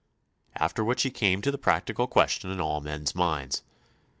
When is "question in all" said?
2.07-2.81